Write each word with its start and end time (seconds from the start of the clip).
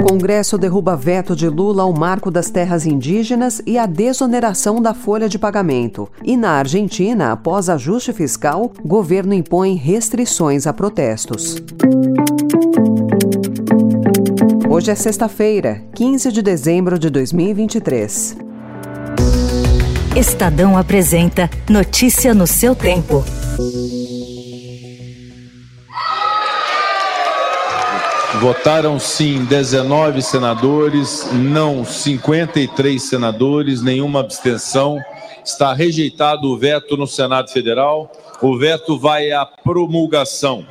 Congresso 0.00 0.56
derruba 0.56 0.96
veto 0.96 1.34
de 1.34 1.48
Lula 1.48 1.82
ao 1.82 1.92
marco 1.92 2.30
das 2.30 2.50
terras 2.50 2.86
indígenas 2.86 3.60
e 3.66 3.78
a 3.78 3.86
desoneração 3.86 4.80
da 4.80 4.94
folha 4.94 5.28
de 5.28 5.38
pagamento. 5.38 6.08
E 6.22 6.36
na 6.36 6.52
Argentina, 6.52 7.32
após 7.32 7.68
ajuste 7.68 8.12
fiscal, 8.12 8.72
governo 8.84 9.34
impõe 9.34 9.74
restrições 9.74 10.66
a 10.66 10.72
protestos. 10.72 11.56
Hoje 14.68 14.90
é 14.90 14.94
sexta-feira, 14.94 15.82
15 15.94 16.32
de 16.32 16.42
dezembro 16.42 16.98
de 16.98 17.10
2023. 17.10 18.36
Estadão 20.16 20.76
apresenta 20.76 21.48
Notícia 21.68 22.34
no 22.34 22.46
seu 22.46 22.74
tempo. 22.74 23.24
Votaram 28.42 28.98
sim 28.98 29.44
19 29.44 30.20
senadores, 30.20 31.28
não 31.32 31.84
53 31.84 33.00
senadores, 33.00 33.80
nenhuma 33.80 34.18
abstenção. 34.18 34.98
Está 35.44 35.72
rejeitado 35.72 36.48
o 36.48 36.58
veto 36.58 36.96
no 36.96 37.06
Senado 37.06 37.52
Federal. 37.52 38.10
O 38.42 38.58
veto 38.58 38.98
vai 38.98 39.30
à 39.30 39.46
promulgação. 39.46 40.66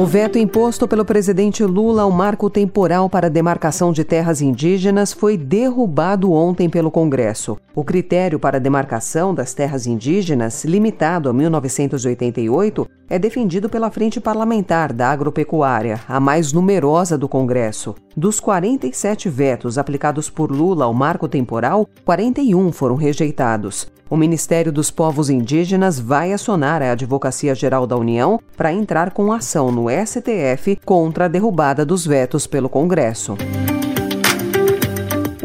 O 0.00 0.06
veto 0.06 0.38
imposto 0.38 0.86
pelo 0.86 1.04
presidente 1.04 1.64
Lula 1.64 2.02
ao 2.02 2.10
marco 2.10 2.48
temporal 2.48 3.10
para 3.10 3.26
a 3.26 3.30
demarcação 3.30 3.92
de 3.92 4.04
terras 4.04 4.40
indígenas 4.40 5.12
foi 5.12 5.36
derrubado 5.36 6.32
ontem 6.32 6.70
pelo 6.70 6.90
Congresso. 6.90 7.58
O 7.74 7.84
critério 7.84 8.38
para 8.38 8.56
a 8.56 8.60
demarcação 8.60 9.34
das 9.34 9.52
terras 9.52 9.86
indígenas, 9.86 10.64
limitado 10.64 11.28
a 11.28 11.32
1988, 11.32 12.88
é 13.10 13.18
defendido 13.18 13.68
pela 13.68 13.90
Frente 13.90 14.20
Parlamentar 14.20 14.92
da 14.92 15.10
Agropecuária, 15.10 16.00
a 16.08 16.20
mais 16.20 16.52
numerosa 16.52 17.18
do 17.18 17.28
Congresso. 17.28 17.96
Dos 18.16 18.38
47 18.38 19.28
vetos 19.28 19.76
aplicados 19.76 20.30
por 20.30 20.52
Lula 20.52 20.84
ao 20.84 20.94
marco 20.94 21.26
temporal, 21.28 21.88
41 22.04 22.70
foram 22.70 22.94
rejeitados. 22.94 23.90
O 24.08 24.16
Ministério 24.16 24.72
dos 24.72 24.90
Povos 24.90 25.28
Indígenas 25.28 25.98
vai 25.98 26.32
acionar 26.32 26.82
a 26.82 26.92
Advocacia 26.92 27.54
Geral 27.54 27.86
da 27.86 27.96
União 27.96 28.40
para 28.56 28.72
entrar 28.72 29.12
com 29.12 29.32
ação 29.32 29.70
no 29.72 29.86
STF 29.88 30.80
contra 30.84 31.24
a 31.24 31.28
derrubada 31.28 31.84
dos 31.84 32.06
vetos 32.06 32.46
pelo 32.46 32.68
Congresso. 32.68 33.36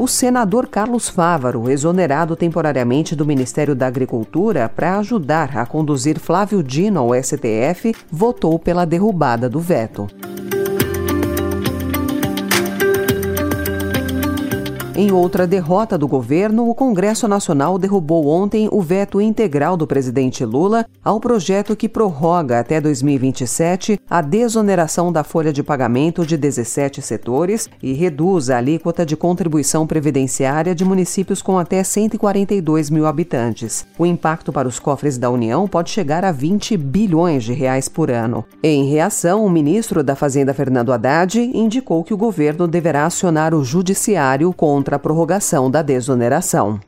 O 0.06 0.08
senador 0.08 0.68
Carlos 0.68 1.10
Fávaro, 1.10 1.68
exonerado 1.68 2.36
temporariamente 2.36 3.16
do 3.16 3.26
Ministério 3.26 3.74
da 3.74 3.88
Agricultura 3.88 4.70
para 4.70 5.00
ajudar 5.00 5.58
a 5.58 5.66
conduzir 5.66 6.20
Flávio 6.20 6.62
Dino 6.62 7.00
ao 7.00 7.16
STF, 7.16 7.96
votou 8.12 8.60
pela 8.60 8.86
derrubada 8.86 9.50
do 9.50 9.60
veto. 9.60 10.08
Em 14.98 15.12
outra 15.12 15.46
derrota 15.46 15.98
do 15.98 16.08
governo, 16.08 16.70
o 16.70 16.74
Congresso 16.74 17.28
Nacional 17.28 17.78
derrubou 17.78 18.28
ontem 18.28 18.70
o 18.72 18.82
veto 18.82 19.20
integral 19.20 19.76
do 19.76 19.86
presidente 19.86 20.46
Lula 20.46 20.86
ao 21.04 21.20
projeto 21.20 21.76
que 21.76 21.90
prorroga 21.90 22.62
até 22.62 22.80
2027 22.80 24.00
a 24.10 24.22
desoneração 24.22 25.12
da 25.12 25.22
folha 25.22 25.52
de 25.52 25.62
pagamento 25.62 26.26
de 26.26 26.38
17 26.38 27.02
setores 27.02 27.70
e 27.84 27.92
reduz 27.92 28.50
a 28.50 28.58
alíquota 28.58 29.06
de 29.06 29.18
contribuição 29.18 29.86
previdenciária 29.86 30.74
de 30.74 30.86
municípios 30.86 31.42
com 31.42 31.58
até 31.58 31.84
142 31.84 32.90
mil 32.90 33.06
habitantes. 33.06 33.86
O 34.00 34.06
impacto 34.06 34.54
para 34.54 34.66
os 34.66 34.80
cofres 34.80 35.18
da 35.18 35.30
União 35.30 35.68
pode 35.68 35.90
chegar 35.90 36.24
a 36.24 36.32
20 36.32 36.78
bilhões 36.78 37.44
de 37.44 37.52
reais 37.52 37.90
por 37.90 38.10
ano. 38.10 38.46
Em 38.64 38.90
reação, 38.90 39.46
o 39.46 39.50
ministro 39.50 40.02
da 40.02 40.16
Fazenda, 40.16 40.54
Fernando 40.54 40.94
Haddad, 40.94 41.38
indicou 41.38 42.02
que 42.02 42.14
o 42.14 42.18
governo 42.18 42.66
deverá 42.66 43.06
acionar 43.06 43.54
o 43.54 43.62
judiciário 43.62 44.54
contra 44.54 44.85
contra 44.86 44.98
a 44.98 45.00
prorrogação 45.00 45.72
da 45.72 45.82
desoneração. 45.82 46.80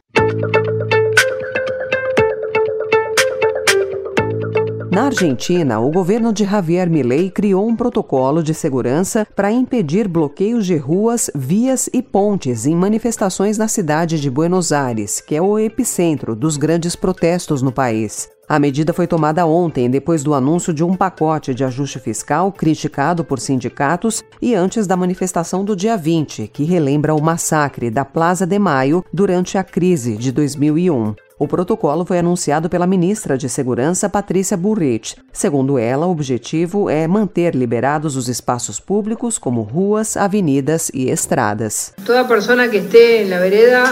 Na 4.98 5.06
Argentina, 5.06 5.80
o 5.80 5.92
governo 5.92 6.34
de 6.34 6.44
Javier 6.44 6.90
Milei 6.90 7.30
criou 7.30 7.68
um 7.68 7.76
protocolo 7.76 8.42
de 8.42 8.52
segurança 8.52 9.28
para 9.36 9.52
impedir 9.52 10.08
bloqueios 10.08 10.66
de 10.66 10.76
ruas, 10.76 11.30
vias 11.36 11.88
e 11.94 12.02
pontes 12.02 12.66
em 12.66 12.76
manifestações 12.76 13.60
na 13.60 13.68
cidade 13.68 14.20
de 14.20 14.28
Buenos 14.28 14.72
Aires, 14.72 15.22
que 15.22 15.36
é 15.36 15.42
o 15.42 15.60
epicentro 15.60 16.36
dos 16.36 16.58
grandes 16.58 16.96
protestos 16.96 17.62
no 17.62 17.72
país. 17.72 18.28
A 18.50 18.58
medida 18.58 18.92
foi 18.92 19.06
tomada 19.06 19.46
ontem, 19.46 19.88
depois 19.88 20.24
do 20.24 20.34
anúncio 20.34 20.74
de 20.74 20.84
um 20.84 20.96
pacote 20.96 21.54
de 21.54 21.64
ajuste 21.64 22.00
fiscal 22.00 22.52
criticado 22.52 23.24
por 23.24 23.40
sindicatos 23.40 24.24
e 24.42 24.56
antes 24.56 24.88
da 24.88 24.98
manifestação 24.98 25.64
do 25.64 25.76
dia 25.76 25.96
20, 25.96 26.48
que 26.48 26.64
relembra 26.64 27.14
o 27.14 27.22
massacre 27.22 27.92
da 27.92 28.04
Plaza 28.04 28.48
de 28.48 28.58
Maio 28.58 29.06
durante 29.14 29.60
a 29.60 29.64
crise 29.64 30.18
de 30.18 30.32
2001. 30.32 31.27
O 31.40 31.48
protocolo 31.48 32.06
foi 32.06 32.20
anunciado 32.20 32.70
pela 32.70 32.88
ministra 32.88 33.38
de 33.38 33.48
Segurança, 33.48 34.10
Patrícia 34.10 34.58
Burrich. 34.58 35.16
Segundo 35.32 35.78
ela, 35.78 36.08
o 36.08 36.12
objetivo 36.12 36.90
é 36.90 37.08
manter 37.08 37.54
liberados 37.54 38.16
os 38.16 38.28
espaços 38.28 38.80
públicos, 38.80 39.38
como 39.38 39.62
ruas, 39.62 40.18
avenidas 40.18 40.90
e 40.94 41.10
estradas. 41.10 41.94
Toda 42.06 42.26
pessoa 42.26 42.68
que 42.68 42.78
esteja 42.78 43.30
na 43.30 43.40
vereda 43.40 43.84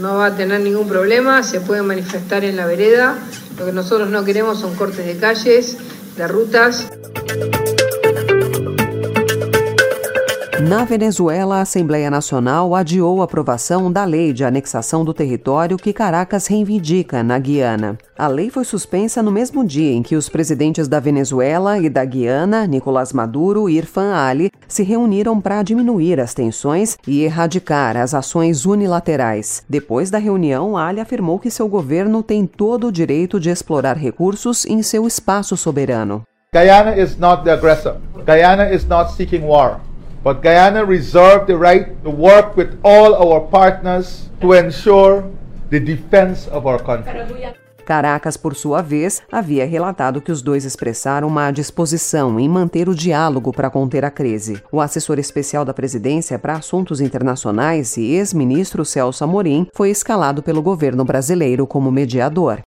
não 0.00 0.16
vai 0.16 0.34
ter 0.34 0.46
nenhum 0.46 0.84
problema, 0.86 1.42
se 1.42 1.60
pode 1.60 1.82
manifestar 1.82 2.42
na 2.52 2.66
vereda 2.66 3.16
Lo 3.58 3.66
que 3.66 3.72
nosotros 3.72 4.08
no 4.08 4.24
queremos 4.24 4.60
son 4.60 4.76
cortes 4.76 5.04
de 5.04 5.16
calles, 5.16 5.76
de 6.16 6.26
rutas. 6.28 6.86
Na 10.60 10.84
Venezuela, 10.84 11.58
a 11.58 11.60
Assembleia 11.60 12.10
Nacional 12.10 12.74
adiou 12.74 13.20
a 13.20 13.24
aprovação 13.24 13.92
da 13.92 14.04
lei 14.04 14.32
de 14.32 14.44
anexação 14.44 15.04
do 15.04 15.14
território 15.14 15.76
que 15.76 15.92
Caracas 15.92 16.48
reivindica 16.48 17.22
na 17.22 17.38
Guiana. 17.38 17.96
A 18.18 18.26
lei 18.26 18.50
foi 18.50 18.64
suspensa 18.64 19.22
no 19.22 19.30
mesmo 19.30 19.64
dia 19.64 19.92
em 19.92 20.02
que 20.02 20.16
os 20.16 20.28
presidentes 20.28 20.88
da 20.88 20.98
Venezuela 20.98 21.78
e 21.78 21.88
da 21.88 22.04
Guiana, 22.04 22.66
Nicolás 22.66 23.12
Maduro 23.12 23.68
e 23.70 23.76
Irfan 23.76 24.12
Ali, 24.12 24.50
se 24.66 24.82
reuniram 24.82 25.40
para 25.40 25.62
diminuir 25.62 26.18
as 26.18 26.34
tensões 26.34 26.98
e 27.06 27.22
erradicar 27.22 27.96
as 27.96 28.12
ações 28.12 28.66
unilaterais. 28.66 29.62
Depois 29.68 30.10
da 30.10 30.18
reunião, 30.18 30.76
Ali 30.76 30.98
afirmou 30.98 31.38
que 31.38 31.52
seu 31.52 31.68
governo 31.68 32.20
tem 32.20 32.46
todo 32.46 32.88
o 32.88 32.92
direito 32.92 33.38
de 33.38 33.48
explorar 33.48 33.96
recursos 33.96 34.66
em 34.66 34.82
seu 34.82 35.06
espaço 35.06 35.56
soberano. 35.56 36.22
Guyana 36.52 36.96
is 36.96 37.16
not 37.16 37.44
the 37.44 37.52
aggressor. 37.52 37.96
Guyana 38.26 38.74
is 38.74 38.84
not 38.84 39.12
seeking 39.12 39.44
war. 39.44 39.87
But 40.22 40.42
Guyana 40.42 40.84
reserved 40.84 41.46
the 41.46 41.56
right 41.56 41.94
to 42.02 42.10
work 42.10 42.56
with 42.56 42.78
all 42.82 43.14
our 43.14 43.40
partners 43.48 44.28
to 44.40 44.54
ensure 44.54 45.24
the 45.70 45.80
defense 45.80 46.48
of 46.50 46.66
our 46.66 46.82
country. 46.82 47.12
Caracas, 47.88 48.36
por 48.36 48.54
sua 48.54 48.82
vez, 48.82 49.22
havia 49.32 49.64
relatado 49.64 50.20
que 50.20 50.30
os 50.30 50.42
dois 50.42 50.66
expressaram 50.66 51.26
uma 51.26 51.50
disposição 51.50 52.38
em 52.38 52.46
manter 52.46 52.86
o 52.86 52.94
diálogo 52.94 53.50
para 53.50 53.70
conter 53.70 54.04
a 54.04 54.10
crise. 54.10 54.62
O 54.70 54.78
assessor 54.78 55.18
especial 55.18 55.64
da 55.64 55.72
presidência 55.72 56.38
para 56.38 56.52
assuntos 56.52 57.00
internacionais 57.00 57.96
e 57.96 58.12
ex-ministro 58.12 58.84
Celso 58.84 59.24
Amorim 59.24 59.66
foi 59.72 59.88
escalado 59.88 60.42
pelo 60.42 60.60
governo 60.60 61.02
brasileiro 61.02 61.66
como 61.66 61.90
mediador. 61.90 62.60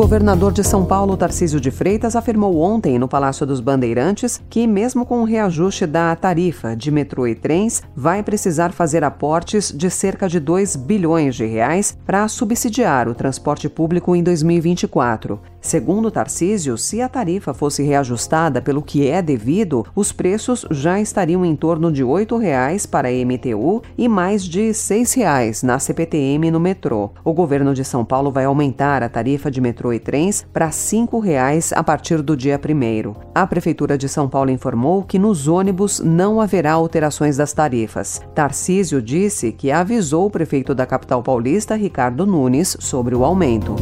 Governador 0.00 0.50
de 0.50 0.64
São 0.64 0.82
Paulo, 0.82 1.14
Tarcísio 1.14 1.60
de 1.60 1.70
Freitas, 1.70 2.16
afirmou 2.16 2.58
ontem 2.58 2.98
no 2.98 3.06
Palácio 3.06 3.44
dos 3.44 3.60
Bandeirantes 3.60 4.40
que, 4.48 4.66
mesmo 4.66 5.04
com 5.04 5.20
o 5.20 5.24
reajuste 5.24 5.86
da 5.86 6.16
tarifa 6.16 6.74
de 6.74 6.90
metrô 6.90 7.26
e 7.26 7.34
trens, 7.34 7.82
vai 7.94 8.22
precisar 8.22 8.72
fazer 8.72 9.04
aportes 9.04 9.70
de 9.70 9.90
cerca 9.90 10.26
de 10.26 10.40
2 10.40 10.74
bilhões 10.76 11.34
de 11.34 11.44
reais 11.44 11.98
para 12.06 12.26
subsidiar 12.28 13.08
o 13.08 13.14
transporte 13.14 13.68
público 13.68 14.16
em 14.16 14.22
2024. 14.22 15.38
Segundo 15.60 16.10
Tarcísio, 16.10 16.78
se 16.78 17.02
a 17.02 17.08
tarifa 17.08 17.52
fosse 17.52 17.82
reajustada 17.82 18.62
pelo 18.62 18.80
que 18.80 19.06
é 19.06 19.20
devido, 19.20 19.84
os 19.94 20.10
preços 20.10 20.64
já 20.70 20.98
estariam 20.98 21.44
em 21.44 21.54
torno 21.54 21.92
de 21.92 22.02
R$ 22.02 22.08
8,00 22.08 22.88
para 22.88 23.08
a 23.08 23.12
MTU 23.12 23.82
e 23.98 24.08
mais 24.08 24.42
de 24.42 24.68
R$ 24.68 24.70
6,00 24.70 25.62
na 25.62 25.78
CPTM 25.78 26.50
no 26.50 26.58
metrô. 26.58 27.10
O 27.22 27.34
governo 27.34 27.74
de 27.74 27.84
São 27.84 28.06
Paulo 28.06 28.30
vai 28.30 28.46
aumentar 28.46 29.02
a 29.02 29.08
tarifa 29.10 29.50
de 29.50 29.60
metrô 29.60 29.89
metrô 29.90 29.92
e 29.92 29.98
trens 29.98 30.46
para 30.52 30.66
R$ 30.66 30.72
5,00 30.72 31.72
a 31.74 31.82
partir 31.82 32.22
do 32.22 32.36
dia 32.36 32.58
1 32.58 33.14
A 33.34 33.46
Prefeitura 33.46 33.98
de 33.98 34.08
São 34.08 34.28
Paulo 34.28 34.50
informou 34.50 35.02
que 35.02 35.18
nos 35.18 35.48
ônibus 35.48 36.00
não 36.00 36.40
haverá 36.40 36.72
alterações 36.72 37.36
das 37.36 37.52
tarifas. 37.52 38.20
Tarcísio 38.34 39.02
disse 39.02 39.52
que 39.52 39.70
avisou 39.70 40.26
o 40.26 40.30
prefeito 40.30 40.74
da 40.74 40.86
capital 40.86 41.22
paulista, 41.22 41.74
Ricardo 41.74 42.26
Nunes, 42.26 42.76
sobre 42.80 43.14
o 43.14 43.24
aumento. 43.24 43.74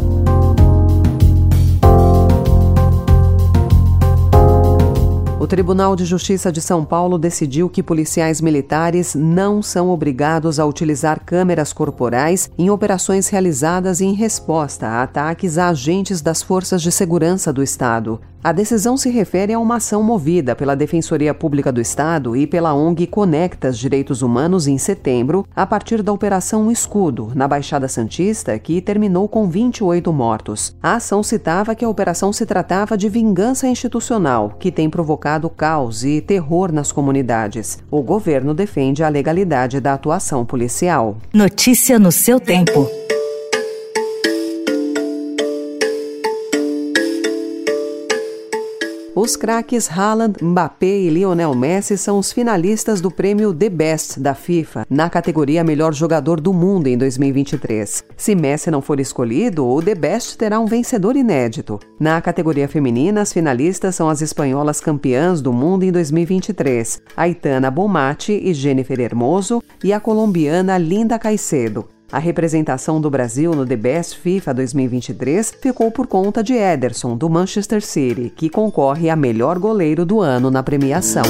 Tribunal 5.48 5.96
de 5.96 6.04
Justiça 6.04 6.52
de 6.52 6.60
São 6.60 6.84
Paulo 6.84 7.16
decidiu 7.16 7.70
que 7.70 7.82
policiais 7.82 8.38
militares 8.38 9.14
não 9.14 9.62
são 9.62 9.88
obrigados 9.88 10.60
a 10.60 10.66
utilizar 10.66 11.24
câmeras 11.24 11.72
corporais 11.72 12.50
em 12.58 12.68
operações 12.68 13.28
realizadas 13.28 14.02
em 14.02 14.12
resposta 14.12 14.86
a 14.86 15.02
ataques 15.02 15.56
a 15.56 15.68
agentes 15.68 16.20
das 16.20 16.42
forças 16.42 16.82
de 16.82 16.92
segurança 16.92 17.50
do 17.50 17.62
Estado. 17.62 18.20
A 18.42 18.52
decisão 18.52 18.96
se 18.96 19.10
refere 19.10 19.52
a 19.52 19.58
uma 19.58 19.76
ação 19.76 20.02
movida 20.02 20.54
pela 20.54 20.76
Defensoria 20.76 21.34
Pública 21.34 21.72
do 21.72 21.80
Estado 21.80 22.36
e 22.36 22.46
pela 22.46 22.72
ONG 22.72 23.06
Conectas 23.08 23.76
Direitos 23.76 24.22
Humanos 24.22 24.68
em 24.68 24.78
setembro, 24.78 25.44
a 25.54 25.66
partir 25.66 26.02
da 26.02 26.12
Operação 26.12 26.70
Escudo, 26.70 27.32
na 27.34 27.48
Baixada 27.48 27.88
Santista, 27.88 28.56
que 28.58 28.80
terminou 28.80 29.28
com 29.28 29.48
28 29.48 30.12
mortos. 30.12 30.76
A 30.80 30.94
ação 30.94 31.22
citava 31.22 31.74
que 31.74 31.84
a 31.84 31.88
operação 31.88 32.32
se 32.32 32.46
tratava 32.46 32.96
de 32.96 33.08
vingança 33.08 33.66
institucional, 33.66 34.54
que 34.58 34.70
tem 34.70 34.88
provocado 34.88 35.50
caos 35.50 36.04
e 36.04 36.20
terror 36.20 36.70
nas 36.72 36.92
comunidades. 36.92 37.78
O 37.90 38.02
governo 38.02 38.54
defende 38.54 39.02
a 39.02 39.08
legalidade 39.08 39.80
da 39.80 39.94
atuação 39.94 40.46
policial. 40.46 41.16
Notícia 41.34 41.98
no 41.98 42.12
seu 42.12 42.38
tempo. 42.38 42.88
Os 49.20 49.34
craques 49.34 49.90
Haaland, 49.90 50.36
Mbappé 50.40 51.00
e 51.00 51.10
Lionel 51.10 51.52
Messi 51.52 51.98
são 51.98 52.20
os 52.20 52.30
finalistas 52.30 53.00
do 53.00 53.10
prêmio 53.10 53.52
The 53.52 53.68
Best 53.68 54.20
da 54.20 54.32
FIFA, 54.32 54.86
na 54.88 55.10
categoria 55.10 55.64
Melhor 55.64 55.92
Jogador 55.92 56.40
do 56.40 56.52
Mundo 56.52 56.86
em 56.86 56.96
2023. 56.96 58.04
Se 58.16 58.36
Messi 58.36 58.70
não 58.70 58.80
for 58.80 59.00
escolhido, 59.00 59.66
o 59.66 59.82
The 59.82 59.96
Best 59.96 60.38
terá 60.38 60.60
um 60.60 60.66
vencedor 60.66 61.16
inédito. 61.16 61.80
Na 61.98 62.20
categoria 62.20 62.68
feminina, 62.68 63.22
as 63.22 63.32
finalistas 63.32 63.96
são 63.96 64.08
as 64.08 64.22
espanholas 64.22 64.80
campeãs 64.80 65.40
do 65.40 65.52
mundo 65.52 65.82
em 65.82 65.90
2023, 65.90 67.02
Aitana 67.16 67.72
Bomati 67.72 68.40
e 68.40 68.54
Jennifer 68.54 69.00
Hermoso, 69.00 69.60
e 69.82 69.92
a 69.92 69.98
colombiana 69.98 70.78
Linda 70.78 71.18
Caicedo. 71.18 71.88
A 72.10 72.18
representação 72.18 73.02
do 73.02 73.10
Brasil 73.10 73.52
no 73.54 73.66
The 73.66 73.76
Best 73.76 74.18
FIFA 74.20 74.54
2023 74.54 75.52
ficou 75.60 75.90
por 75.90 76.06
conta 76.06 76.42
de 76.42 76.54
Ederson, 76.54 77.14
do 77.14 77.28
Manchester 77.28 77.84
City, 77.84 78.32
que 78.34 78.48
concorre 78.48 79.10
a 79.10 79.16
melhor 79.16 79.58
goleiro 79.58 80.06
do 80.06 80.22
ano 80.22 80.50
na 80.50 80.62
premiação. 80.62 81.24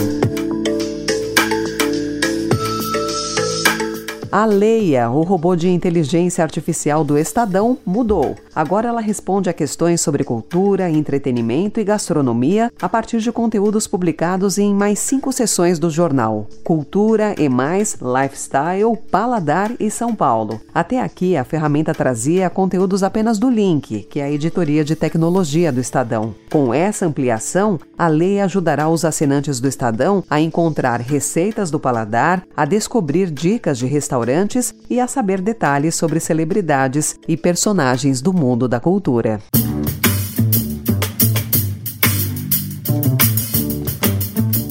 A 4.31 4.45
Leia, 4.45 5.09
o 5.09 5.23
robô 5.23 5.57
de 5.57 5.71
inteligência 5.71 6.45
artificial 6.45 7.03
do 7.03 7.17
Estadão, 7.17 7.79
mudou. 7.85 8.37
Agora 8.55 8.89
ela 8.89 9.01
responde 9.01 9.49
a 9.49 9.55
questões 9.55 10.03
sobre 10.03 10.23
cultura, 10.23 10.91
entretenimento 10.91 11.81
e 11.81 11.85
gastronomia 11.85 12.71
a 12.81 12.89
partir 12.89 13.21
de 13.21 13.33
conteúdos 13.33 13.87
publicados 13.87 14.59
em 14.59 14.75
mais 14.75 14.99
cinco 14.99 15.33
sessões 15.33 15.79
do 15.79 15.89
jornal: 15.89 16.47
Cultura 16.63 17.35
e 17.39 17.49
Mais, 17.49 17.97
Lifestyle, 18.03 18.99
Paladar 19.11 19.73
e 19.81 19.91
São 19.91 20.15
Paulo. 20.15 20.61
Até 20.75 21.01
aqui, 21.01 21.35
a 21.35 21.45
ferramenta 21.45 21.95
trazia 21.95 22.51
conteúdos 22.51 23.03
apenas 23.03 23.39
do 23.39 23.49
Link, 23.49 24.03
que 24.11 24.21
é 24.21 24.25
a 24.25 24.31
editoria 24.31 24.85
de 24.85 24.95
tecnologia 24.95 25.73
do 25.73 25.81
Estadão. 25.81 26.35
Com 26.51 26.75
essa 26.75 27.07
ampliação, 27.07 27.79
a 27.97 28.09
Leia 28.09 28.45
ajudará 28.45 28.91
os 28.91 29.07
assinantes 29.07 29.59
do 29.59 29.69
Estadão 29.69 30.23
a 30.29 30.39
encontrar 30.39 31.01
receitas 31.01 31.71
do 31.71 31.81
paladar, 31.81 32.43
a 32.55 32.67
descobrir 32.67 33.31
dicas 33.31 33.79
de 33.79 33.87
restauração 33.87 34.18
restaurantes 34.19 34.75
e 34.91 34.99
a 35.01 35.07
saber 35.07 35.41
detalhes 35.41 35.95
sobre 35.95 36.19
celebridades 36.19 37.19
e 37.29 37.37
personagens 37.37 38.21
do 38.21 38.33
mundo 38.33 38.67
da 38.67 38.81
cultura. 38.81 39.41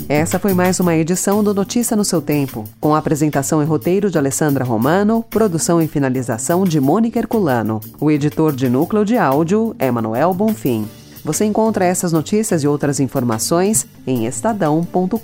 Essa 0.10 0.40
foi 0.40 0.54
mais 0.54 0.80
uma 0.80 0.96
edição 0.96 1.44
do 1.44 1.54
Notícia 1.54 1.96
no 1.96 2.06
seu 2.06 2.22
tempo, 2.22 2.64
com 2.80 2.96
apresentação 2.96 3.62
e 3.62 3.66
roteiro 3.66 4.10
de 4.10 4.18
Alessandra 4.18 4.64
Romano, 4.64 5.24
produção 5.30 5.82
e 5.82 5.88
finalização 5.88 6.64
de 6.64 6.80
Mônica 6.80 7.20
Herculano. 7.20 7.82
O 8.00 8.10
editor 8.10 8.56
de 8.56 8.70
núcleo 8.70 9.04
de 9.04 9.18
áudio 9.18 9.76
é 9.78 9.92
Manuel 9.92 10.34
Bonfim. 10.34 10.88
Você 11.28 11.44
encontra 11.44 11.84
essas 11.84 12.14
notícias 12.14 12.64
e 12.64 12.68
outras 12.70 13.02
informações 13.02 13.86
em 14.08 14.26
estadão.com.br. 14.26 15.20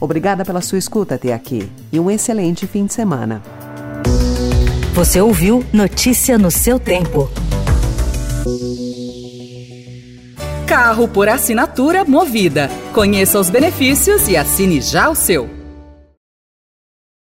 Obrigada 0.00 0.46
pela 0.46 0.62
sua 0.62 0.78
escuta 0.78 1.16
até 1.16 1.34
aqui 1.34 1.70
e 1.92 2.00
um 2.00 2.10
excelente 2.10 2.66
fim 2.66 2.86
de 2.86 2.94
semana. 2.94 3.42
Você 4.94 5.20
ouviu 5.20 5.62
Notícia 5.74 6.38
no 6.38 6.50
seu 6.50 6.80
tempo. 6.80 7.28
Carro 10.66 11.06
por 11.06 11.28
assinatura 11.28 12.02
movida. 12.02 12.70
Conheça 12.94 13.38
os 13.38 13.50
benefícios 13.50 14.26
e 14.26 14.38
assine 14.38 14.80
já 14.80 15.10
o 15.10 15.14
seu. 15.14 15.55